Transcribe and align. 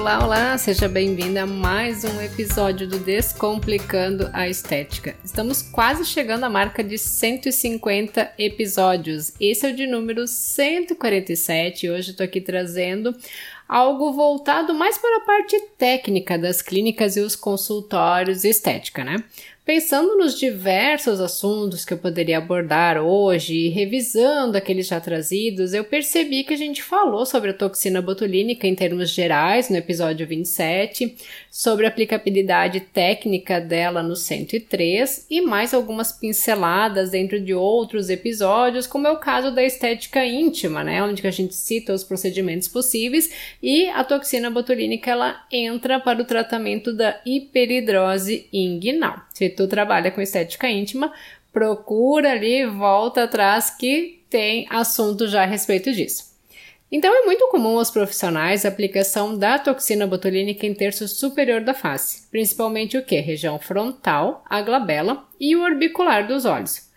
Olá, 0.00 0.24
olá, 0.24 0.56
seja 0.56 0.88
bem-vinda 0.88 1.42
a 1.42 1.46
mais 1.46 2.04
um 2.04 2.22
episódio 2.22 2.88
do 2.88 2.98
Descomplicando 2.98 4.30
a 4.32 4.48
Estética. 4.48 5.14
Estamos 5.22 5.60
quase 5.60 6.06
chegando 6.06 6.44
à 6.44 6.48
marca 6.48 6.82
de 6.82 6.96
150 6.96 8.32
episódios. 8.38 9.34
Esse 9.38 9.66
é 9.66 9.70
o 9.70 9.76
de 9.76 9.86
número 9.86 10.26
147 10.26 11.84
e 11.84 11.90
hoje 11.90 12.12
estou 12.12 12.24
aqui 12.24 12.40
trazendo 12.40 13.14
algo 13.68 14.10
voltado 14.14 14.72
mais 14.72 14.96
para 14.96 15.18
a 15.18 15.26
parte 15.26 15.60
técnica 15.76 16.38
das 16.38 16.62
clínicas 16.62 17.16
e 17.16 17.20
os 17.20 17.36
consultórios 17.36 18.42
estética, 18.42 19.04
né? 19.04 19.22
Pensando 19.72 20.16
nos 20.16 20.36
diversos 20.36 21.20
assuntos 21.20 21.84
que 21.84 21.94
eu 21.94 21.98
poderia 21.98 22.38
abordar 22.38 22.98
hoje 22.98 23.54
e 23.54 23.68
revisando 23.68 24.58
aqueles 24.58 24.88
já 24.88 24.98
trazidos, 24.98 25.72
eu 25.72 25.84
percebi 25.84 26.42
que 26.42 26.52
a 26.52 26.56
gente 26.56 26.82
falou 26.82 27.24
sobre 27.24 27.50
a 27.50 27.54
toxina 27.54 28.02
botulínica 28.02 28.66
em 28.66 28.74
termos 28.74 29.10
gerais 29.10 29.70
no 29.70 29.76
episódio 29.76 30.26
27, 30.26 31.14
sobre 31.48 31.86
a 31.86 31.88
aplicabilidade 31.88 32.80
técnica 32.80 33.60
dela 33.60 34.02
no 34.02 34.16
103 34.16 35.26
e 35.30 35.40
mais 35.40 35.72
algumas 35.72 36.10
pinceladas 36.10 37.10
dentro 37.10 37.40
de 37.40 37.54
outros 37.54 38.10
episódios, 38.10 38.88
como 38.88 39.06
é 39.06 39.10
o 39.12 39.18
caso 39.18 39.52
da 39.52 39.62
estética 39.62 40.26
íntima, 40.26 40.82
né, 40.82 41.00
onde 41.00 41.24
a 41.24 41.30
gente 41.30 41.54
cita 41.54 41.94
os 41.94 42.02
procedimentos 42.02 42.66
possíveis 42.66 43.30
e 43.62 43.86
a 43.90 44.02
toxina 44.02 44.50
botulínica 44.50 45.12
ela 45.12 45.46
entra 45.48 46.00
para 46.00 46.20
o 46.20 46.24
tratamento 46.24 46.92
da 46.92 47.20
hiperidrose 47.24 48.48
inguinal. 48.52 49.22
Se 49.32 49.59
tu 49.60 49.68
trabalha 49.68 50.10
com 50.10 50.22
estética 50.22 50.70
íntima, 50.70 51.12
procura 51.52 52.30
ali, 52.30 52.64
volta 52.64 53.24
atrás 53.24 53.68
que 53.68 54.22
tem 54.30 54.66
assunto 54.70 55.28
já 55.28 55.42
a 55.42 55.46
respeito 55.46 55.92
disso. 55.92 56.30
Então 56.90 57.14
é 57.14 57.26
muito 57.26 57.46
comum 57.48 57.78
aos 57.78 57.90
profissionais 57.90 58.64
a 58.64 58.68
aplicação 58.68 59.36
da 59.36 59.58
toxina 59.58 60.06
botulínica 60.06 60.66
em 60.66 60.72
terço 60.72 61.06
superior 61.06 61.60
da 61.60 61.74
face, 61.74 62.26
principalmente 62.30 62.96
o 62.96 63.04
que? 63.04 63.20
Região 63.20 63.58
frontal, 63.58 64.42
a 64.48 64.62
glabela 64.62 65.28
e 65.38 65.54
o 65.54 65.62
orbicular 65.62 66.26
dos 66.26 66.46
olhos. 66.46 66.89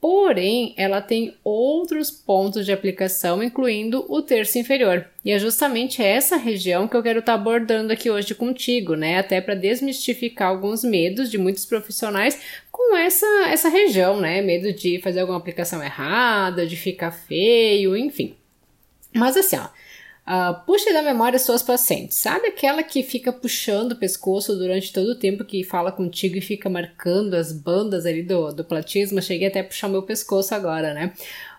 Porém, 0.00 0.72
ela 0.78 1.02
tem 1.02 1.34
outros 1.44 2.10
pontos 2.10 2.64
de 2.64 2.72
aplicação, 2.72 3.42
incluindo 3.42 4.06
o 4.08 4.22
terço 4.22 4.58
inferior. 4.58 5.06
E 5.22 5.30
é 5.30 5.38
justamente 5.38 6.02
essa 6.02 6.36
região 6.36 6.88
que 6.88 6.96
eu 6.96 7.02
quero 7.02 7.18
estar 7.18 7.34
tá 7.34 7.38
abordando 7.38 7.92
aqui 7.92 8.08
hoje 8.08 8.34
contigo, 8.34 8.94
né? 8.94 9.18
Até 9.18 9.42
para 9.42 9.54
desmistificar 9.54 10.48
alguns 10.48 10.82
medos 10.82 11.30
de 11.30 11.36
muitos 11.36 11.66
profissionais 11.66 12.40
com 12.72 12.96
essa, 12.96 13.26
essa 13.48 13.68
região, 13.68 14.18
né? 14.18 14.40
Medo 14.40 14.72
de 14.72 14.98
fazer 15.02 15.20
alguma 15.20 15.38
aplicação 15.38 15.82
errada, 15.82 16.66
de 16.66 16.76
ficar 16.76 17.10
feio, 17.10 17.94
enfim. 17.94 18.34
Mas 19.14 19.36
assim, 19.36 19.56
ó, 19.56 19.68
Uh, 20.30 20.64
puxe 20.64 20.92
da 20.92 21.02
memória 21.02 21.40
suas 21.40 21.60
pacientes. 21.60 22.16
Sabe 22.16 22.46
aquela 22.46 22.84
que 22.84 23.02
fica 23.02 23.32
puxando 23.32 23.92
o 23.92 23.96
pescoço 23.96 24.54
durante 24.54 24.92
todo 24.92 25.08
o 25.08 25.18
tempo 25.18 25.44
que 25.44 25.64
fala 25.64 25.90
contigo 25.90 26.36
e 26.36 26.40
fica 26.40 26.70
marcando 26.70 27.34
as 27.34 27.52
bandas 27.52 28.06
ali 28.06 28.22
do, 28.22 28.52
do 28.52 28.62
platismo? 28.64 29.20
Cheguei 29.20 29.48
até 29.48 29.58
a 29.58 29.64
puxar 29.64 29.88
meu 29.88 30.04
pescoço 30.04 30.54
agora, 30.54 30.94
né? 30.94 31.12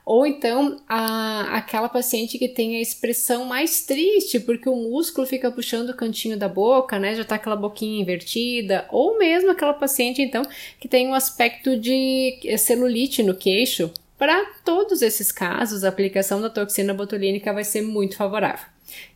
Ou 0.06 0.26
então 0.26 0.78
a, 0.88 1.58
aquela 1.58 1.90
paciente 1.90 2.38
que 2.38 2.48
tem 2.48 2.78
a 2.78 2.82
expressão 2.82 3.44
mais 3.44 3.86
triste, 3.86 4.40
porque 4.40 4.70
o 4.70 4.76
músculo 4.76 5.28
fica 5.28 5.52
puxando 5.52 5.90
o 5.90 5.96
cantinho 5.96 6.38
da 6.38 6.48
boca, 6.48 6.98
né? 6.98 7.14
Já 7.14 7.26
tá 7.26 7.36
aquela 7.36 7.58
boquinha 7.58 8.02
invertida. 8.02 8.86
Ou 8.90 9.18
mesmo 9.18 9.52
aquela 9.52 9.74
paciente, 9.74 10.22
então, 10.22 10.44
que 10.80 10.88
tem 10.88 11.10
um 11.10 11.14
aspecto 11.14 11.76
de 11.78 12.40
celulite 12.58 13.22
no 13.22 13.36
queixo, 13.36 13.92
para 14.22 14.46
todos 14.64 15.02
esses 15.02 15.32
casos, 15.32 15.84
a 15.84 15.90
aplicação 15.90 16.40
da 16.40 16.48
toxina 16.48 16.94
botulínica 16.94 17.52
vai 17.52 17.64
ser 17.64 17.82
muito 17.82 18.16
favorável. 18.16 18.68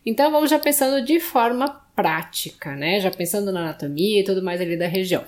Então 0.04 0.32
vamos 0.32 0.50
já 0.50 0.58
pensando 0.58 1.06
de 1.06 1.20
forma 1.20 1.80
prática, 1.94 2.74
né? 2.74 2.98
Já 2.98 3.08
pensando 3.08 3.52
na 3.52 3.60
anatomia 3.60 4.18
e 4.18 4.24
tudo 4.24 4.42
mais 4.42 4.60
ali 4.60 4.76
da 4.76 4.88
região. 4.88 5.22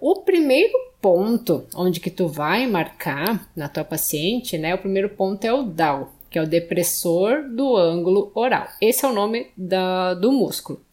O 0.00 0.22
primeiro 0.22 0.76
ponto 1.00 1.64
onde 1.72 2.00
que 2.00 2.10
tu 2.10 2.26
vai 2.26 2.66
marcar 2.66 3.48
na 3.54 3.68
tua 3.68 3.84
paciente, 3.84 4.58
né? 4.58 4.74
O 4.74 4.78
primeiro 4.78 5.10
ponto 5.10 5.44
é 5.44 5.52
o 5.52 5.62
DAO, 5.62 6.12
que 6.28 6.36
é 6.36 6.42
o 6.42 6.48
depressor 6.48 7.48
do 7.48 7.76
ângulo 7.76 8.32
oral. 8.34 8.66
Esse 8.80 9.04
é 9.04 9.08
o 9.08 9.14
nome 9.14 9.52
da, 9.56 10.14
do 10.14 10.32
músculo. 10.32 10.84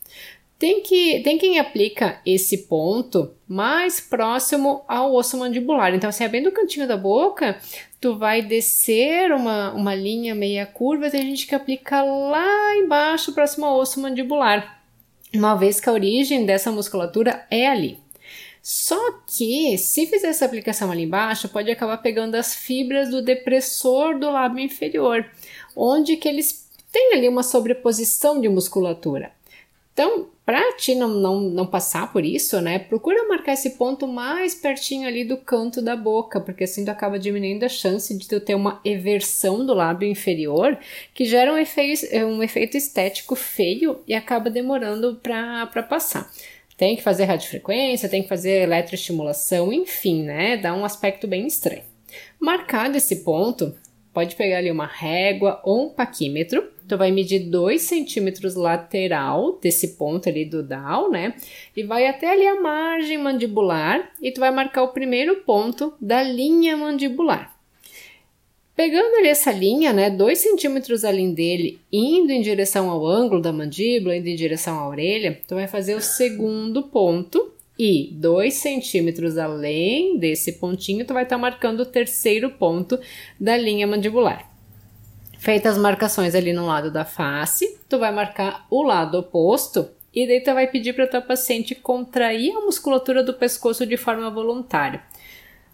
Tem, 0.59 0.81
que, 0.81 1.21
tem 1.21 1.37
quem 1.37 1.57
aplica 1.57 2.19
esse 2.25 2.67
ponto 2.67 3.31
mais 3.47 4.01
próximo 4.01 4.83
ao 4.89 5.15
osso 5.15 5.37
mandibular. 5.37 5.95
Então, 5.95 6.09
assim, 6.09 6.25
é 6.25 6.27
bem 6.27 6.43
do 6.43 6.51
cantinho 6.51 6.85
da 6.85 6.97
boca, 6.97 7.57
tu 7.99 8.17
vai 8.17 8.41
descer 8.41 9.31
uma, 9.31 9.73
uma 9.73 9.93
linha 9.93 10.33
meia 10.33 10.65
curva, 10.65 11.09
tem 11.09 11.21
gente 11.21 11.45
que 11.45 11.55
aplica 11.55 12.01
lá 12.01 12.75
embaixo, 12.77 13.33
próximo 13.33 13.65
ao 13.65 13.77
osso 13.77 13.99
mandibular, 14.01 14.81
uma 15.33 15.55
vez 15.55 15.79
que 15.79 15.89
a 15.89 15.93
origem 15.93 16.45
dessa 16.45 16.71
musculatura 16.71 17.45
é 17.51 17.67
ali. 17.67 17.99
Só 18.61 19.19
que, 19.25 19.77
se 19.77 20.05
fizer 20.05 20.27
essa 20.27 20.45
aplicação 20.45 20.91
ali 20.91 21.03
embaixo, 21.03 21.49
pode 21.49 21.71
acabar 21.71 21.97
pegando 21.97 22.35
as 22.35 22.53
fibras 22.53 23.09
do 23.09 23.21
depressor 23.21 24.19
do 24.19 24.29
lábio 24.29 24.63
inferior, 24.63 25.25
onde 25.75 26.17
que 26.17 26.27
eles 26.27 26.69
têm 26.91 27.13
ali 27.13 27.27
uma 27.27 27.43
sobreposição 27.43 28.39
de 28.39 28.49
musculatura. 28.49 29.31
Então, 29.99 30.29
para 30.45 30.77
ti 30.77 30.95
não, 30.95 31.09
não, 31.09 31.41
não 31.41 31.67
passar 31.67 32.09
por 32.13 32.23
isso, 32.23 32.61
né, 32.61 32.79
procura 32.79 33.27
marcar 33.27 33.51
esse 33.51 33.71
ponto 33.71 34.07
mais 34.07 34.55
pertinho 34.55 35.05
ali 35.05 35.25
do 35.25 35.35
canto 35.35 35.81
da 35.81 35.93
boca, 35.93 36.39
porque 36.39 36.63
assim 36.63 36.85
tu 36.85 36.89
acaba 36.89 37.19
diminuindo 37.19 37.65
a 37.65 37.69
chance 37.69 38.17
de 38.17 38.25
tu 38.25 38.39
ter 38.39 38.55
uma 38.55 38.79
eversão 38.85 39.65
do 39.65 39.73
lábio 39.73 40.07
inferior, 40.07 40.79
que 41.13 41.25
gera 41.25 41.51
um 41.53 41.57
efeito, 41.57 42.15
um 42.15 42.41
efeito 42.41 42.77
estético 42.77 43.35
feio 43.35 43.99
e 44.07 44.13
acaba 44.13 44.49
demorando 44.49 45.19
para 45.21 45.83
passar. 45.83 46.31
Tem 46.77 46.95
que 46.95 47.03
fazer 47.03 47.25
radiofrequência, 47.25 48.07
tem 48.07 48.23
que 48.23 48.29
fazer 48.29 48.61
eletroestimulação, 48.61 49.73
enfim, 49.73 50.23
né, 50.23 50.55
dá 50.55 50.73
um 50.73 50.85
aspecto 50.85 51.27
bem 51.27 51.45
estranho. 51.45 51.83
Marcado 52.39 52.95
esse 52.95 53.17
ponto, 53.17 53.75
pode 54.13 54.37
pegar 54.37 54.59
ali 54.59 54.71
uma 54.71 54.87
régua 54.87 55.59
ou 55.65 55.87
um 55.87 55.89
paquímetro 55.89 56.78
Tu 56.89 56.97
vai 56.97 57.11
medir 57.11 57.41
2 57.41 57.79
centímetros 57.83 58.55
lateral 58.55 59.59
desse 59.61 59.89
ponto 59.89 60.27
ali 60.27 60.43
do 60.43 60.63
down, 60.63 61.11
né? 61.11 61.35
E 61.77 61.83
vai 61.83 62.07
até 62.07 62.31
ali 62.31 62.47
a 62.47 62.59
margem 62.59 63.19
mandibular 63.19 64.11
e 64.19 64.31
tu 64.31 64.39
vai 64.39 64.49
marcar 64.49 64.81
o 64.81 64.87
primeiro 64.87 65.43
ponto 65.43 65.93
da 66.01 66.23
linha 66.23 66.75
mandibular. 66.75 67.55
Pegando 68.75 69.17
ali 69.17 69.27
essa 69.27 69.51
linha, 69.51 69.93
né, 69.93 70.09
2 70.09 70.39
centímetros 70.39 71.05
além 71.05 71.33
dele, 71.33 71.79
indo 71.91 72.31
em 72.31 72.41
direção 72.41 72.89
ao 72.89 73.05
ângulo 73.05 73.41
da 73.41 73.53
mandíbula, 73.53 74.15
indo 74.15 74.27
em 74.27 74.35
direção 74.35 74.79
à 74.79 74.87
orelha, 74.87 75.39
tu 75.47 75.53
vai 75.55 75.67
fazer 75.67 75.93
o 75.95 76.01
segundo 76.01 76.81
ponto 76.83 77.53
e 77.77 78.09
2 78.13 78.53
centímetros 78.53 79.37
além 79.37 80.17
desse 80.17 80.53
pontinho, 80.53 81.05
tu 81.05 81.13
vai 81.13 81.23
estar 81.23 81.35
tá 81.35 81.41
marcando 81.41 81.81
o 81.81 81.85
terceiro 81.85 82.49
ponto 82.49 82.97
da 83.39 83.55
linha 83.55 83.85
mandibular. 83.85 84.49
Feitas 85.39 85.77
as 85.77 85.81
marcações 85.81 86.35
ali 86.35 86.51
no 86.51 86.65
lado 86.65 86.91
da 86.91 87.05
face, 87.05 87.77
tu 87.87 87.97
vai 87.97 88.11
marcar 88.11 88.67
o 88.69 88.83
lado 88.83 89.19
oposto 89.19 89.89
e 90.13 90.27
daí 90.27 90.41
tu 90.41 90.53
vai 90.53 90.67
pedir 90.67 90.91
para 90.91 91.07
tua 91.07 91.21
paciente 91.21 91.73
contrair 91.73 92.53
a 92.57 92.59
musculatura 92.59 93.23
do 93.23 93.33
pescoço 93.33 93.85
de 93.85 93.95
forma 93.95 94.29
voluntária. 94.29 95.01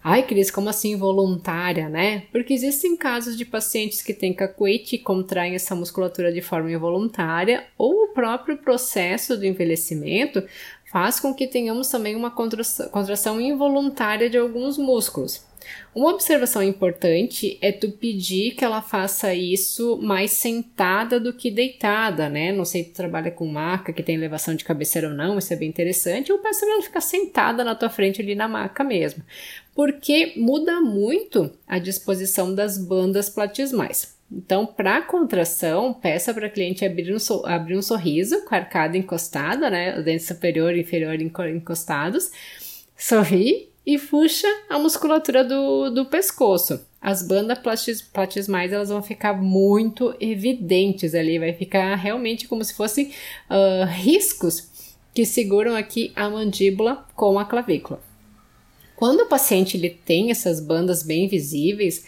Ai, 0.04 0.22
Cris, 0.22 0.52
como 0.52 0.68
assim 0.68 0.94
voluntária, 0.94 1.88
né? 1.88 2.22
Porque 2.30 2.54
existem 2.54 2.96
casos 2.96 3.36
de 3.36 3.44
pacientes 3.44 4.02
que 4.02 4.14
têm 4.14 4.32
cacuete 4.32 4.94
e 4.94 5.00
contraem 5.00 5.56
essa 5.56 5.74
musculatura 5.74 6.32
de 6.32 6.40
forma 6.40 6.70
involuntária, 6.70 7.64
ou 7.76 8.04
o 8.04 8.08
próprio 8.14 8.58
processo 8.58 9.36
do 9.36 9.44
envelhecimento 9.44 10.44
faz 10.92 11.18
com 11.18 11.34
que 11.34 11.48
tenhamos 11.48 11.88
também 11.88 12.14
uma 12.14 12.30
contração 12.30 13.40
involuntária 13.40 14.30
de 14.30 14.38
alguns 14.38 14.78
músculos. 14.78 15.44
Uma 15.94 16.10
observação 16.10 16.62
importante 16.62 17.58
é 17.62 17.72
tu 17.72 17.90
pedir 17.90 18.54
que 18.54 18.64
ela 18.64 18.82
faça 18.82 19.34
isso 19.34 19.98
mais 20.02 20.30
sentada 20.32 21.18
do 21.18 21.32
que 21.32 21.50
deitada, 21.50 22.28
né? 22.28 22.52
Não 22.52 22.64
sei 22.64 22.84
se 22.84 22.90
tu 22.90 22.96
trabalha 22.96 23.30
com 23.30 23.46
maca 23.46 23.92
que 23.92 24.02
tem 24.02 24.14
elevação 24.14 24.54
de 24.54 24.64
cabeceira 24.64 25.08
ou 25.08 25.14
não, 25.14 25.38
isso 25.38 25.52
é 25.52 25.56
bem 25.56 25.68
interessante. 25.68 26.30
Ou 26.30 26.38
peço 26.38 26.64
ela 26.64 26.82
ficar 26.82 27.00
sentada 27.00 27.64
na 27.64 27.74
tua 27.74 27.88
frente 27.88 28.20
ali 28.20 28.34
na 28.34 28.46
maca 28.46 28.84
mesmo, 28.84 29.22
porque 29.74 30.34
muda 30.36 30.80
muito 30.80 31.50
a 31.66 31.78
disposição 31.78 32.54
das 32.54 32.76
bandas 32.76 33.30
platismais. 33.30 34.16
Então, 34.30 34.66
para 34.66 35.02
contração, 35.02 35.94
peça 35.94 36.34
para 36.34 36.48
a 36.48 36.50
cliente 36.50 36.84
abrir 36.84 37.14
um, 37.14 37.46
abrir 37.46 37.76
um 37.76 37.82
sorriso 37.82 38.44
com 38.44 38.54
a 38.54 38.58
arcada 38.58 38.98
encostada, 38.98 39.70
né? 39.70 39.98
O 39.98 40.02
dente 40.02 40.24
superior 40.24 40.74
e 40.74 40.80
inferior 40.80 41.14
encostados. 41.20 42.30
Sorri 42.96 43.70
e 43.86 43.96
puxa 43.98 44.48
a 44.68 44.78
musculatura 44.80 45.44
do, 45.44 45.90
do 45.90 46.06
pescoço. 46.06 46.84
As 47.00 47.22
bandas 47.22 47.58
platis, 47.58 48.02
platismais 48.02 48.72
elas 48.72 48.88
vão 48.88 49.00
ficar 49.00 49.32
muito 49.34 50.12
evidentes 50.18 51.14
ali, 51.14 51.38
vai 51.38 51.52
ficar 51.52 51.94
realmente 51.94 52.48
como 52.48 52.64
se 52.64 52.74
fossem 52.74 53.12
uh, 53.48 53.86
riscos 53.86 54.68
que 55.14 55.24
seguram 55.24 55.76
aqui 55.76 56.12
a 56.16 56.28
mandíbula 56.28 57.06
com 57.14 57.38
a 57.38 57.44
clavícula. 57.44 58.02
Quando 58.96 59.20
o 59.20 59.28
paciente 59.28 59.76
ele 59.76 59.90
tem 59.90 60.30
essas 60.32 60.58
bandas 60.58 61.04
bem 61.04 61.28
visíveis, 61.28 62.04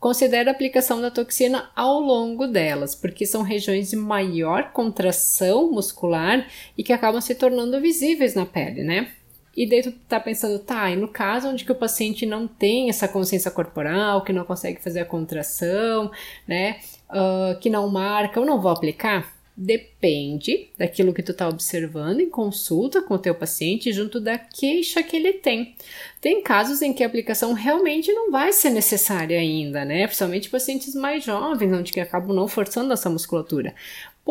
considera 0.00 0.50
a 0.50 0.52
aplicação 0.52 1.00
da 1.00 1.10
toxina 1.10 1.70
ao 1.76 2.00
longo 2.00 2.46
delas, 2.46 2.94
porque 2.94 3.24
são 3.24 3.42
regiões 3.42 3.90
de 3.90 3.96
maior 3.96 4.72
contração 4.72 5.70
muscular 5.70 6.48
e 6.76 6.82
que 6.82 6.92
acabam 6.92 7.20
se 7.20 7.34
tornando 7.34 7.80
visíveis 7.80 8.34
na 8.34 8.46
pele, 8.46 8.82
né? 8.82 9.12
E 9.60 9.66
daí 9.66 9.82
tu 9.82 9.92
tá 10.08 10.18
pensando, 10.18 10.58
tá, 10.58 10.90
e 10.90 10.96
no 10.96 11.06
caso 11.06 11.46
onde 11.46 11.66
que 11.66 11.70
o 11.70 11.74
paciente 11.74 12.24
não 12.24 12.48
tem 12.48 12.88
essa 12.88 13.06
consciência 13.06 13.50
corporal, 13.50 14.24
que 14.24 14.32
não 14.32 14.42
consegue 14.42 14.82
fazer 14.82 15.00
a 15.00 15.04
contração, 15.04 16.10
né, 16.48 16.80
uh, 17.10 17.60
que 17.60 17.68
não 17.68 17.86
marca, 17.90 18.40
eu 18.40 18.46
não 18.46 18.58
vou 18.58 18.70
aplicar? 18.70 19.36
Depende 19.54 20.70
daquilo 20.78 21.12
que 21.12 21.22
tu 21.22 21.34
tá 21.34 21.46
observando 21.46 22.20
em 22.20 22.30
consulta 22.30 23.02
com 23.02 23.12
o 23.12 23.18
teu 23.18 23.34
paciente 23.34 23.92
junto 23.92 24.18
da 24.18 24.38
queixa 24.38 25.02
que 25.02 25.14
ele 25.14 25.34
tem. 25.34 25.74
Tem 26.22 26.42
casos 26.42 26.80
em 26.80 26.94
que 26.94 27.04
a 27.04 27.06
aplicação 27.06 27.52
realmente 27.52 28.10
não 28.10 28.30
vai 28.30 28.54
ser 28.54 28.70
necessária 28.70 29.38
ainda, 29.38 29.84
né? 29.84 30.06
Principalmente 30.06 30.48
pacientes 30.48 30.94
mais 30.94 31.22
jovens, 31.22 31.70
onde 31.74 31.92
que 31.92 32.00
acabam 32.00 32.34
não 32.34 32.48
forçando 32.48 32.94
essa 32.94 33.10
musculatura. 33.10 33.74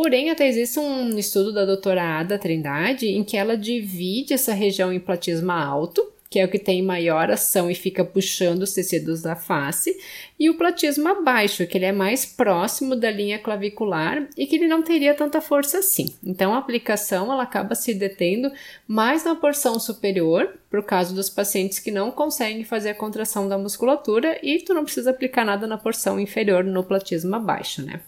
Porém, 0.01 0.29
até 0.29 0.47
existe 0.47 0.79
um 0.79 1.17
estudo 1.17 1.51
da 1.51 1.65
doutora 1.65 2.01
Ada 2.01 2.39
Trindade 2.39 3.05
em 3.05 3.21
que 3.21 3.35
ela 3.35 3.57
divide 3.57 4.33
essa 4.33 4.53
região 4.53 4.93
em 4.93 4.99
platisma 4.99 5.61
alto, 5.61 6.09
que 6.29 6.39
é 6.39 6.45
o 6.45 6.47
que 6.47 6.57
tem 6.57 6.81
maior 6.81 7.29
ação 7.29 7.69
e 7.69 7.75
fica 7.75 8.05
puxando 8.05 8.61
os 8.61 8.71
tecidos 8.71 9.21
da 9.21 9.35
face, 9.35 9.93
e 10.39 10.49
o 10.49 10.57
platisma 10.57 11.21
baixo, 11.21 11.67
que 11.67 11.77
ele 11.77 11.83
é 11.83 11.91
mais 11.91 12.25
próximo 12.25 12.95
da 12.95 13.11
linha 13.11 13.37
clavicular 13.37 14.25
e 14.37 14.47
que 14.47 14.55
ele 14.55 14.69
não 14.69 14.81
teria 14.81 15.13
tanta 15.13 15.41
força 15.41 15.79
assim. 15.79 16.15
Então, 16.23 16.53
a 16.53 16.59
aplicação 16.59 17.29
ela 17.29 17.43
acaba 17.43 17.75
se 17.75 17.93
detendo 17.93 18.49
mais 18.87 19.25
na 19.25 19.35
porção 19.35 19.77
superior, 19.81 20.57
por 20.71 20.81
causa 20.81 21.13
dos 21.13 21.29
pacientes 21.29 21.77
que 21.77 21.91
não 21.91 22.09
conseguem 22.09 22.63
fazer 22.63 22.91
a 22.91 22.95
contração 22.95 23.49
da 23.49 23.57
musculatura, 23.57 24.39
e 24.41 24.59
tu 24.59 24.73
não 24.73 24.85
precisa 24.85 25.09
aplicar 25.09 25.43
nada 25.43 25.67
na 25.67 25.77
porção 25.77 26.17
inferior 26.17 26.63
no 26.63 26.85
platisma 26.85 27.37
baixo, 27.37 27.85
né? 27.85 27.99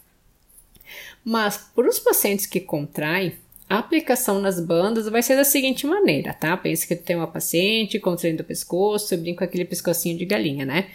Mas 1.24 1.56
para 1.74 1.88
os 1.88 1.98
pacientes 1.98 2.46
que 2.46 2.60
contraem, 2.60 3.34
a 3.68 3.78
aplicação 3.78 4.40
nas 4.40 4.60
bandas 4.60 5.08
vai 5.08 5.22
ser 5.22 5.36
da 5.36 5.44
seguinte 5.44 5.86
maneira, 5.86 6.34
tá? 6.34 6.56
Pensa 6.56 6.86
que 6.86 6.96
tu 6.96 7.04
tem 7.04 7.16
uma 7.16 7.26
paciente 7.26 7.98
contraindo 7.98 8.42
o 8.42 8.46
pescoço, 8.46 9.16
com 9.36 9.44
aquele 9.44 9.64
pescocinho 9.64 10.18
de 10.18 10.26
galinha, 10.26 10.66
né? 10.66 10.90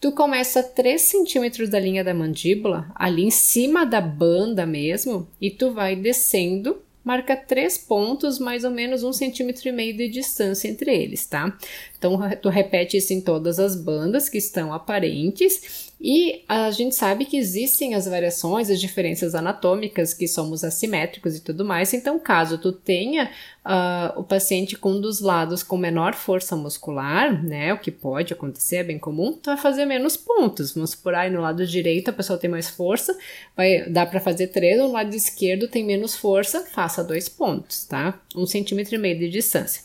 Tu 0.00 0.12
começa 0.12 0.62
3 0.62 1.00
centímetros 1.00 1.68
da 1.68 1.80
linha 1.80 2.04
da 2.04 2.14
mandíbula, 2.14 2.90
ali 2.94 3.24
em 3.24 3.30
cima 3.30 3.84
da 3.84 4.00
banda 4.00 4.64
mesmo, 4.64 5.28
e 5.40 5.50
tu 5.50 5.72
vai 5.72 5.96
descendo 5.96 6.80
marca 7.02 7.34
três 7.34 7.78
pontos, 7.78 8.38
mais 8.38 8.62
ou 8.62 8.70
menos 8.70 9.02
um 9.02 9.12
centímetro 9.12 9.68
e 9.68 9.72
meio 9.72 9.96
de 9.96 10.08
distância 10.08 10.68
entre 10.68 10.94
eles, 10.94 11.26
tá? 11.26 11.56
Então, 11.98 12.18
tu 12.40 12.48
repete 12.48 12.96
isso 12.96 13.12
em 13.12 13.20
todas 13.20 13.58
as 13.58 13.74
bandas 13.74 14.28
que 14.28 14.38
estão 14.38 14.72
aparentes 14.72 15.89
e 16.02 16.44
a 16.48 16.70
gente 16.70 16.94
sabe 16.94 17.26
que 17.26 17.36
existem 17.36 17.94
as 17.94 18.06
variações, 18.06 18.70
as 18.70 18.80
diferenças 18.80 19.34
anatômicas, 19.34 20.14
que 20.14 20.26
somos 20.26 20.64
assimétricos 20.64 21.36
e 21.36 21.42
tudo 21.42 21.62
mais. 21.62 21.92
Então, 21.92 22.18
caso 22.18 22.56
tu 22.56 22.72
tenha 22.72 23.30
uh, 23.66 24.18
o 24.18 24.24
paciente 24.24 24.78
com 24.78 24.92
um 24.92 25.00
dos 25.00 25.20
lados 25.20 25.62
com 25.62 25.76
menor 25.76 26.14
força 26.14 26.56
muscular, 26.56 27.44
né, 27.44 27.74
o 27.74 27.78
que 27.78 27.90
pode 27.90 28.32
acontecer, 28.32 28.76
é 28.76 28.84
bem 28.84 28.98
comum, 28.98 29.34
tu 29.34 29.50
vai 29.50 29.58
fazer 29.58 29.84
menos 29.84 30.16
pontos. 30.16 30.72
Vamos 30.72 30.94
por 30.94 31.14
aí 31.14 31.28
no 31.28 31.42
lado 31.42 31.66
direito 31.66 32.08
a 32.08 32.14
pessoa 32.14 32.38
tem 32.38 32.48
mais 32.48 32.70
força, 32.70 33.14
vai 33.54 33.86
dar 33.90 34.06
para 34.06 34.20
fazer 34.20 34.46
três, 34.46 34.78
no 34.78 34.90
lado 34.90 35.14
esquerdo 35.14 35.68
tem 35.68 35.84
menos 35.84 36.16
força, 36.16 36.64
faça 36.64 37.04
dois 37.04 37.28
pontos, 37.28 37.84
tá? 37.84 38.18
Um 38.34 38.46
centímetro 38.46 38.94
e 38.94 38.98
meio 38.98 39.18
de 39.18 39.28
distância. 39.28 39.82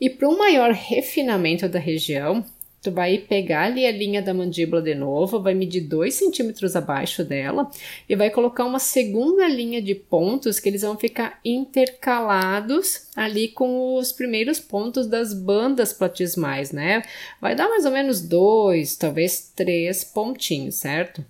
E 0.00 0.08
para 0.08 0.28
um 0.28 0.38
maior 0.38 0.70
refinamento 0.70 1.68
da 1.68 1.80
região, 1.80 2.44
Tu 2.82 2.90
vai 2.90 3.18
pegar 3.18 3.64
ali 3.64 3.84
a 3.86 3.92
linha 3.92 4.22
da 4.22 4.32
mandíbula 4.32 4.80
de 4.80 4.94
novo, 4.94 5.42
vai 5.42 5.52
medir 5.52 5.82
2 5.82 6.14
centímetros 6.14 6.74
abaixo 6.74 7.22
dela 7.22 7.70
e 8.08 8.16
vai 8.16 8.30
colocar 8.30 8.64
uma 8.64 8.78
segunda 8.78 9.46
linha 9.46 9.82
de 9.82 9.94
pontos 9.94 10.58
que 10.58 10.68
eles 10.68 10.80
vão 10.80 10.96
ficar 10.96 11.38
intercalados 11.44 13.08
ali 13.14 13.48
com 13.48 13.96
os 13.96 14.12
primeiros 14.12 14.58
pontos 14.58 15.06
das 15.06 15.34
bandas 15.34 15.92
platismais, 15.92 16.72
né? 16.72 17.02
Vai 17.38 17.54
dar 17.54 17.68
mais 17.68 17.84
ou 17.84 17.90
menos 17.90 18.22
dois, 18.22 18.96
talvez 18.96 19.52
três 19.54 20.02
pontinhos, 20.02 20.76
certo? 20.76 21.22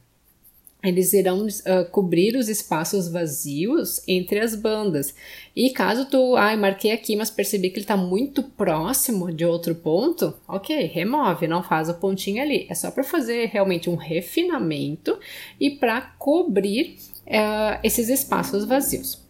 Eles 0.82 1.12
irão 1.12 1.46
uh, 1.46 1.90
cobrir 1.90 2.36
os 2.36 2.48
espaços 2.48 3.08
vazios 3.08 4.02
entre 4.08 4.40
as 4.40 4.54
bandas. 4.54 5.14
E 5.54 5.70
caso 5.70 6.06
tu, 6.06 6.36
ai, 6.36 6.56
marquei 6.56 6.92
aqui, 6.92 7.14
mas 7.16 7.30
percebi 7.30 7.70
que 7.70 7.76
ele 7.76 7.84
está 7.84 7.96
muito 7.96 8.42
próximo 8.42 9.32
de 9.32 9.44
outro 9.44 9.74
ponto, 9.74 10.34
ok, 10.48 10.86
remove, 10.86 11.46
não 11.46 11.62
faz 11.62 11.88
o 11.88 11.94
pontinho 11.94 12.42
ali. 12.42 12.66
É 12.70 12.74
só 12.74 12.90
para 12.90 13.04
fazer 13.04 13.46
realmente 13.46 13.90
um 13.90 13.96
refinamento 13.96 15.18
e 15.60 15.70
para 15.70 16.00
cobrir 16.18 16.96
uh, 17.26 17.78
esses 17.82 18.08
espaços 18.08 18.64
vazios. 18.64 19.20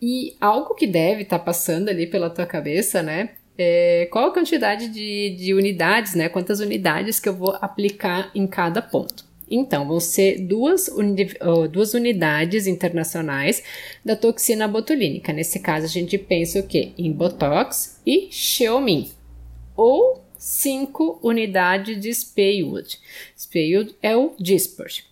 E 0.00 0.34
algo 0.40 0.74
que 0.74 0.86
deve 0.86 1.22
estar 1.22 1.38
tá 1.38 1.44
passando 1.44 1.88
ali 1.88 2.08
pela 2.08 2.28
tua 2.28 2.44
cabeça, 2.44 3.02
né? 3.02 3.30
É, 3.56 4.08
qual 4.10 4.30
a 4.30 4.34
quantidade 4.34 4.88
de, 4.88 5.36
de 5.36 5.54
unidades, 5.54 6.14
né? 6.16 6.28
Quantas 6.28 6.58
unidades 6.58 7.20
que 7.20 7.28
eu 7.28 7.36
vou 7.36 7.56
aplicar 7.60 8.30
em 8.34 8.46
cada 8.46 8.82
ponto? 8.82 9.31
Então, 9.50 9.86
vão 9.86 10.00
ser 10.00 10.40
duas, 10.40 10.88
uni 10.88 11.28
duas 11.70 11.94
unidades 11.94 12.66
internacionais 12.66 13.62
da 14.04 14.16
toxina 14.16 14.66
botulínica. 14.66 15.32
Nesse 15.32 15.60
caso, 15.60 15.86
a 15.86 15.88
gente 15.88 16.16
pensa 16.16 16.60
o 16.60 16.66
quê? 16.66 16.92
Em 16.96 17.12
Botox 17.12 18.00
e 18.06 18.28
Xeomin. 18.30 19.10
Ou 19.76 20.22
cinco 20.36 21.20
unidades 21.22 22.00
de 22.00 22.12
Spaywood. 22.12 22.98
Spaywood 23.36 23.94
é 24.02 24.16
o 24.16 24.32
Disport. 24.38 25.04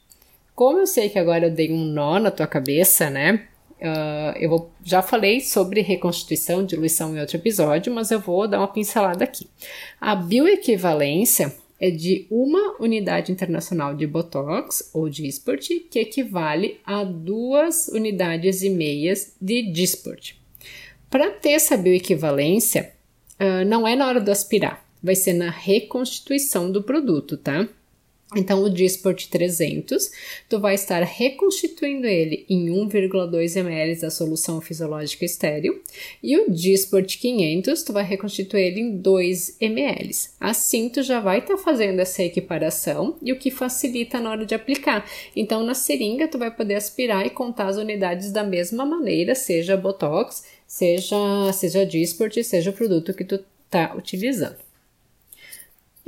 Como 0.55 0.79
eu 0.79 0.87
sei 0.87 1.09
que 1.09 1.19
agora 1.19 1.47
eu 1.47 1.50
dei 1.50 1.73
um 1.73 1.85
nó 1.85 2.19
na 2.19 2.31
tua 2.31 2.47
cabeça, 2.47 3.09
né? 3.09 3.47
Uh, 3.81 4.37
eu 4.38 4.50
vou, 4.50 4.71
já 4.85 5.00
falei 5.00 5.41
sobre 5.41 5.81
reconstituição, 5.81 6.67
diluição 6.67 7.17
em 7.17 7.21
outro 7.21 7.38
episódio, 7.38 7.94
mas 7.94 8.11
eu 8.11 8.21
vou 8.21 8.47
dar 8.47 8.59
uma 8.59 8.69
pincelada 8.69 9.25
aqui. 9.25 9.49
A 9.99 10.15
bioequivalência 10.15 11.55
é 11.81 11.91
de 11.91 12.27
uma 12.31 12.77
unidade 12.79 13.32
internacional 13.32 13.94
de 13.94 14.06
Botox 14.06 14.91
ou 14.93 15.09
Dysport, 15.09 15.67
que 15.91 15.99
equivale 15.99 16.79
a 16.85 17.03
duas 17.03 17.88
unidades 17.88 18.62
e 18.62 18.69
meias 18.69 19.35
de 19.41 19.62
Dysport. 19.73 20.34
Para 21.08 21.31
ter 21.31 21.51
essa 21.51 21.77
bioequivalência, 21.77 22.93
uh, 23.41 23.65
não 23.67 23.89
é 23.89 23.96
na 23.96 24.06
hora 24.06 24.20
do 24.20 24.31
aspirar, 24.31 24.87
vai 25.03 25.15
ser 25.15 25.32
na 25.32 25.51
reconstituição 25.51 26.70
do 26.70 26.82
produto, 26.82 27.37
tá? 27.37 27.67
Então, 28.37 28.63
o 28.63 28.70
Disport 28.70 29.27
300, 29.27 30.13
tu 30.49 30.60
vai 30.60 30.77
estar 30.77 31.03
reconstituindo 31.03 32.06
ele 32.06 32.46
em 32.49 32.67
1,2 32.67 33.56
ml 33.56 34.01
da 34.01 34.08
solução 34.08 34.60
fisiológica 34.60 35.25
estéril, 35.25 35.82
e 36.22 36.37
o 36.39 36.49
Disport 36.49 37.19
500, 37.19 37.82
tu 37.82 37.93
vai 37.93 38.05
reconstituir 38.05 38.63
ele 38.63 38.81
em 38.81 38.96
2 38.96 39.56
ml. 39.60 40.10
Assim, 40.39 40.89
tu 40.89 41.03
já 41.03 41.19
vai 41.19 41.41
estar 41.41 41.56
tá 41.56 41.63
fazendo 41.63 41.99
essa 41.99 42.22
equiparação 42.22 43.17
e 43.20 43.32
o 43.32 43.39
que 43.39 43.51
facilita 43.51 44.20
na 44.20 44.31
hora 44.31 44.46
de 44.46 44.55
aplicar. 44.55 45.05
Então, 45.34 45.65
na 45.65 45.75
seringa, 45.75 46.29
tu 46.29 46.39
vai 46.39 46.55
poder 46.55 46.77
aspirar 46.77 47.27
e 47.27 47.31
contar 47.31 47.67
as 47.67 47.77
unidades 47.77 48.31
da 48.31 48.44
mesma 48.44 48.87
maneira, 48.87 49.34
seja 49.34 49.77
Botox, 49.77 50.44
seja, 50.69 51.17
seja 51.53 51.84
Disport, 51.84 52.41
seja 52.44 52.70
o 52.70 52.75
produto 52.75 53.13
que 53.13 53.25
tu 53.25 53.44
tá 53.69 53.93
utilizando. 53.96 54.69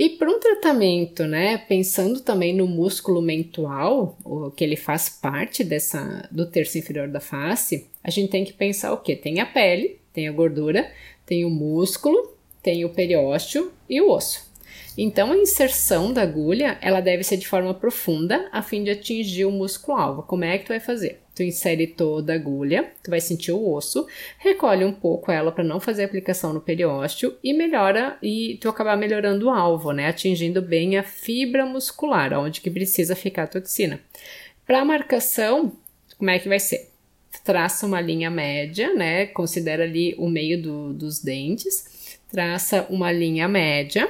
E 0.02 0.11
para 0.11 0.28
um 0.28 0.40
tratamento, 0.40 1.28
né, 1.28 1.56
pensando 1.56 2.18
também 2.18 2.52
no 2.52 2.66
músculo 2.66 3.23
mental, 3.23 4.18
o 4.25 4.50
que 4.50 4.64
ele 4.64 4.75
faz 4.75 5.09
parte 5.09 5.62
dessa 5.62 6.28
do 6.28 6.44
terço 6.44 6.76
inferior 6.76 7.06
da 7.06 7.21
face, 7.21 7.88
a 8.02 8.11
gente 8.11 8.28
tem 8.28 8.44
que 8.44 8.52
pensar 8.52 8.92
o 8.92 8.97
que? 8.97 9.14
Tem 9.14 9.38
a 9.38 9.47
pele, 9.47 10.00
tem 10.12 10.26
a 10.26 10.32
gordura, 10.32 10.90
tem 11.25 11.44
o 11.44 11.50
músculo, 11.50 12.37
tem 12.61 12.85
o 12.85 12.88
periósteo 12.88 13.73
e 13.88 14.00
o 14.00 14.11
osso. 14.11 14.50
Então, 14.99 15.30
a 15.30 15.37
inserção 15.37 16.12
da 16.12 16.23
agulha, 16.23 16.76
ela 16.82 17.00
deve 17.00 17.23
ser 17.23 17.37
de 17.37 17.47
forma 17.47 17.73
profunda, 17.73 18.49
a 18.50 18.61
fim 18.61 18.82
de 18.82 18.90
atingir 18.90 19.44
o 19.44 19.52
músculo 19.52 19.97
alvo. 19.97 20.25
Como 20.25 20.42
é 20.42 20.59
que 20.59 20.64
tu 20.64 20.71
vai 20.71 20.80
fazer? 20.80 21.22
Tu 21.35 21.43
insere 21.43 21.87
toda 21.87 22.33
a 22.33 22.37
agulha, 22.37 22.93
tu 23.03 23.11
vai 23.11 23.21
sentir 23.21 23.53
o 23.53 23.73
osso, 23.73 24.07
recolhe 24.39 24.85
um 24.85 24.93
pouco 24.93 25.33
ela 25.33 25.51
para 25.51 25.65
não 25.65 25.81
fazer 25.81 26.05
aplicação 26.05 26.53
no 26.53 26.61
periósteo 26.61 27.35
e 27.43 27.55
melhora 27.55 28.19
e 28.23 28.59
tu 28.61 28.69
acabar 28.69 28.97
melhorando 28.97 29.47
o 29.47 29.51
alvo, 29.51 29.93
né? 29.93 30.09
Atingindo 30.09 30.61
bem 30.61 30.99
a 30.99 31.03
fibra 31.03 31.65
muscular, 31.65 32.33
onde 32.35 32.61
que 32.61 32.71
precisa 32.71 33.17
ficar 33.17 33.45
a 33.45 33.47
toxina. 33.47 33.99
Para 34.67 34.85
marcação, 34.85 35.73
como 36.19 36.31
é 36.31 36.39
que 36.39 36.49
vai 36.49 36.61
ser? 36.61 36.91
Traça 37.43 37.87
uma 37.87 38.01
linha 38.01 38.31
média, 38.31 38.95
né? 38.95 39.27
Considera 39.27 39.85
ali 39.85 40.15
o 40.19 40.29
meio 40.29 40.61
do, 40.61 40.93
dos 40.93 41.19
dentes, 41.23 42.19
traça 42.31 42.87
uma 42.91 43.11
linha 43.11 43.49
média 43.49 44.09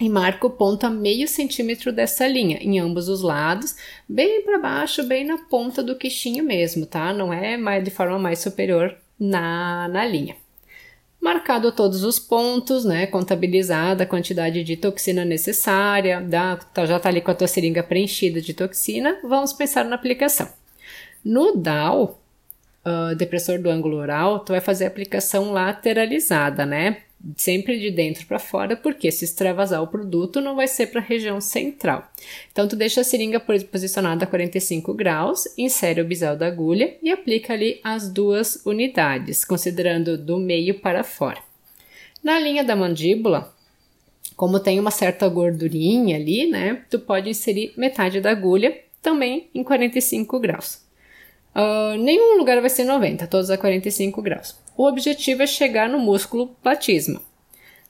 e 0.00 0.08
marca 0.08 0.46
o 0.46 0.50
ponto 0.50 0.84
a 0.84 0.90
meio 0.90 1.28
centímetro 1.28 1.92
dessa 1.92 2.26
linha, 2.26 2.58
em 2.60 2.80
ambos 2.80 3.08
os 3.08 3.22
lados, 3.22 3.76
bem 4.08 4.42
para 4.42 4.58
baixo, 4.58 5.02
bem 5.04 5.24
na 5.24 5.38
ponta 5.38 5.82
do 5.82 5.96
queixinho 5.96 6.44
mesmo, 6.44 6.86
tá? 6.86 7.12
Não 7.12 7.32
é 7.32 7.56
mais, 7.56 7.84
de 7.84 7.90
forma 7.90 8.18
mais 8.18 8.38
superior 8.38 8.96
na, 9.18 9.88
na 9.88 10.04
linha. 10.04 10.34
marcado 11.20 11.70
todos 11.70 12.02
os 12.02 12.18
pontos, 12.18 12.84
né, 12.84 13.06
contabilizada 13.06 14.02
a 14.04 14.06
quantidade 14.06 14.64
de 14.64 14.76
toxina 14.76 15.24
necessária, 15.24 16.26
tá, 16.74 16.84
já 16.84 16.96
está 16.96 17.08
ali 17.08 17.20
com 17.20 17.30
a 17.30 17.34
tua 17.34 17.46
seringa 17.46 17.82
preenchida 17.82 18.40
de 18.40 18.54
toxina, 18.54 19.18
vamos 19.22 19.52
pensar 19.52 19.84
na 19.84 19.94
aplicação. 19.94 20.48
No 21.24 21.56
DAO, 21.56 22.20
uh, 22.84 23.14
depressor 23.14 23.60
do 23.60 23.70
ângulo 23.70 23.98
oral, 23.98 24.40
tu 24.40 24.52
vai 24.52 24.60
fazer 24.60 24.84
a 24.84 24.88
aplicação 24.88 25.52
lateralizada, 25.52 26.66
né? 26.66 27.02
Sempre 27.36 27.78
de 27.78 27.90
dentro 27.90 28.26
para 28.26 28.38
fora, 28.38 28.76
porque 28.76 29.10
se 29.12 29.24
extravasar 29.24 29.80
o 29.82 29.86
produto 29.86 30.40
não 30.40 30.56
vai 30.56 30.66
ser 30.66 30.88
para 30.88 31.00
a 31.00 31.04
região 31.04 31.40
central. 31.40 32.10
Então 32.50 32.66
tu 32.66 32.74
deixa 32.74 33.00
a 33.00 33.04
seringa 33.04 33.38
posicionada 33.38 34.24
a 34.24 34.26
45 34.26 34.92
graus, 34.92 35.44
insere 35.56 36.00
o 36.00 36.04
bisel 36.04 36.36
da 36.36 36.48
agulha 36.48 36.96
e 37.00 37.10
aplica 37.10 37.52
ali 37.52 37.80
as 37.84 38.08
duas 38.08 38.64
unidades, 38.66 39.44
considerando 39.44 40.18
do 40.18 40.38
meio 40.38 40.80
para 40.80 41.04
fora. 41.04 41.40
Na 42.22 42.38
linha 42.40 42.64
da 42.64 42.74
mandíbula, 42.74 43.54
como 44.36 44.58
tem 44.58 44.80
uma 44.80 44.90
certa 44.90 45.28
gordurinha 45.28 46.16
ali, 46.16 46.46
né? 46.46 46.82
Tu 46.90 46.98
pode 46.98 47.30
inserir 47.30 47.72
metade 47.76 48.20
da 48.20 48.30
agulha 48.30 48.76
também 49.00 49.48
em 49.54 49.62
45 49.62 50.40
graus. 50.40 50.82
Uh, 51.54 51.98
nenhum 51.98 52.38
lugar 52.38 52.60
vai 52.60 52.70
ser 52.70 52.84
90, 52.84 53.26
todos 53.26 53.50
a 53.50 53.58
45 53.58 54.22
graus. 54.22 54.56
O 54.76 54.86
objetivo 54.86 55.42
é 55.42 55.46
chegar 55.46 55.88
no 55.88 55.98
músculo 55.98 56.48
platisma. 56.62 57.20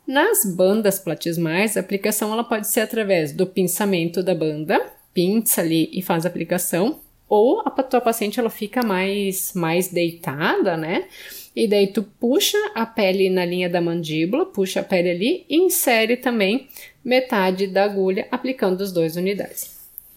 Nas 0.06 0.44
bandas 0.44 0.98
platismais, 0.98 1.76
a 1.76 1.80
aplicação 1.80 2.32
ela 2.32 2.42
pode 2.42 2.66
ser 2.66 2.80
através 2.80 3.32
do 3.32 3.46
pinçamento 3.46 4.22
da 4.22 4.34
banda, 4.34 4.84
pinça 5.14 5.60
ali 5.60 5.88
e 5.92 6.02
faz 6.02 6.26
a 6.26 6.28
aplicação, 6.28 7.00
ou 7.28 7.62
a 7.64 7.70
tua 7.70 8.00
paciente 8.00 8.38
ela 8.38 8.50
fica 8.50 8.82
mais, 8.82 9.52
mais 9.54 9.88
deitada, 9.88 10.76
né? 10.76 11.06
E 11.54 11.68
daí 11.68 11.86
tu 11.86 12.02
puxa 12.02 12.58
a 12.74 12.84
pele 12.84 13.30
na 13.30 13.44
linha 13.44 13.70
da 13.70 13.80
mandíbula, 13.80 14.44
puxa 14.44 14.80
a 14.80 14.84
pele 14.84 15.10
ali 15.10 15.46
e 15.48 15.56
insere 15.56 16.16
também 16.16 16.68
metade 17.04 17.66
da 17.66 17.84
agulha 17.84 18.26
aplicando 18.30 18.82
as 18.82 18.92
duas 18.92 19.16
unidades. 19.16 19.71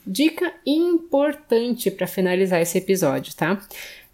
Dica 0.05 0.53
importante 0.65 1.89
para 1.89 2.07
finalizar 2.07 2.61
esse 2.61 2.77
episódio, 2.77 3.35
tá? 3.35 3.59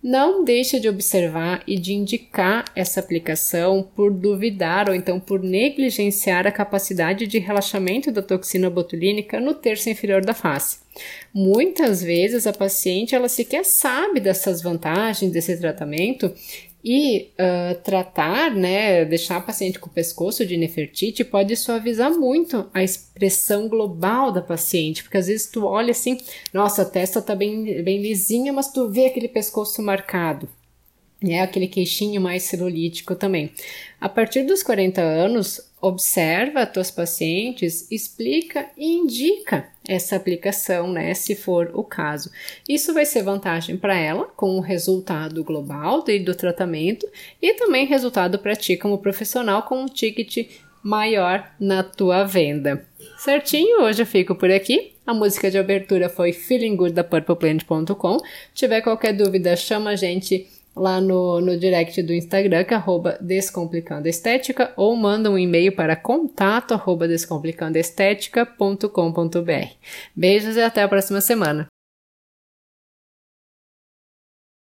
Não 0.04 0.44
deixe 0.44 0.80
de 0.80 0.90
observar 0.90 1.62
e 1.68 1.78
de 1.78 1.94
indicar 1.94 2.66
essa 2.76 3.00
aplicação 3.00 3.88
por 3.96 4.12
duvidar 4.12 4.90
ou 4.90 4.96
então 4.96 5.20
por 5.20 5.44
negligenciar 5.44 6.48
a 6.48 6.52
capacidade 6.52 7.28
de 7.28 7.38
relaxamento 7.38 8.12
da 8.12 8.24
toxina 8.24 8.68
botulínica 8.68 9.40
no 9.40 9.54
terço 9.54 9.92
inferior 9.92 10.26
da 10.26 10.34
face. 10.34 10.80
Muitas 11.32 12.02
vezes 12.02 12.48
a 12.48 12.54
paciente 12.54 13.14
ela 13.14 13.30
sequer 13.30 13.64
sabe 13.64 14.20
dessas 14.20 14.60
vantagens 14.60 15.32
desse 15.32 15.56
tratamento 15.60 16.34
e 16.84 17.30
uh, 17.34 17.80
tratar, 17.82 18.52
né, 18.52 19.06
deixar 19.06 19.38
a 19.38 19.42
paciente 19.42 19.80
com 19.80 19.90
o 19.90 19.94
pescoço 19.94 20.46
de 20.46 20.58
Nefertiti 20.58 21.24
pode 21.24 21.56
suavizar 21.56 22.12
muito 22.12 22.70
a 22.74 22.84
expressão 22.84 23.68
global 23.68 24.32
da 24.32 24.42
paciente, 24.42 25.04
porque 25.04 25.18
às 25.18 25.28
vezes 25.28 25.50
tu 25.50 25.66
olha 25.66 25.92
assim, 25.92 26.18
nossa, 26.54 26.82
a 26.82 26.86
testa 26.86 27.22
tá 27.22 27.36
bem, 27.36 27.84
bem 27.84 28.02
lisinha, 28.02 28.52
mas 28.52 28.72
tu 28.72 28.90
vê 28.90 29.06
aquele 29.06 29.28
pescoço 29.28 29.82
marcado, 29.82 30.50
né, 31.22 31.42
aquele 31.42 31.68
queixinho 31.68 32.20
mais 32.20 32.44
celulítico 32.44 33.16
também. 33.16 33.52
A 34.00 34.10
partir 34.10 34.44
dos 34.44 34.64
40 34.64 35.02
anos, 35.02 35.71
observa 35.82 36.62
as 36.62 36.72
tuas 36.72 36.92
pacientes, 36.92 37.92
explica 37.92 38.70
e 38.78 38.94
indica 38.94 39.68
essa 39.88 40.16
aplicação, 40.16 40.92
né, 40.92 41.14
se 41.14 41.36
for 41.36 41.72
o 41.74 41.84
caso. 41.84 42.30
Isso 42.70 42.94
vai 42.94 43.06
ser 43.06 43.24
vantagem 43.24 43.76
para 43.78 43.98
ela, 43.98 44.26
com 44.36 44.58
o 44.58 44.62
resultado 44.62 45.44
global 45.44 46.04
do, 46.04 46.20
do 46.24 46.36
tratamento 46.36 47.08
e 47.42 47.54
também 47.56 47.86
resultado 47.86 48.38
para 48.38 48.56
ti 48.56 48.78
como 48.78 49.00
profissional 49.00 49.64
com 49.64 49.82
um 49.82 49.88
ticket 49.88 50.48
maior 50.84 51.52
na 51.60 51.84
tua 51.84 52.24
venda. 52.24 52.86
Certinho? 53.18 53.84
Hoje 53.84 54.02
eu 54.02 54.06
fico 54.06 54.36
por 54.36 54.52
aqui. 54.52 54.94
A 55.06 55.14
música 55.14 55.50
de 55.50 55.58
abertura 55.58 56.10
foi 56.10 56.32
Feeling 56.32 56.76
Good 56.76 56.94
da 56.94 57.04
PurplePlanet.com. 57.04 58.18
Tiver 58.54 58.82
qualquer 58.82 59.14
dúvida, 59.14 59.56
chama 59.56 59.92
a 59.92 59.96
gente 59.96 60.48
lá 60.76 61.00
no, 61.02 61.42
no 61.42 61.58
direct 61.58 62.02
do 62.02 62.14
Instagram, 62.14 62.64
que 62.64 62.74
é 62.74 62.78
arroba 62.78 63.18
Descomplicando 63.22 64.08
Estética, 64.08 64.74
ou 64.76 64.96
manda 64.96 65.30
um 65.30 65.38
e-mail 65.38 65.76
para 65.76 65.96
contato 65.96 66.74
arroba 66.74 67.08
descomplicandoestética.com.br. 67.08 69.68
Beijos 70.16 70.56
e 70.56 70.62
até 70.62 70.82
a 70.82 70.88
próxima 70.88 71.22
semana. 71.22 71.68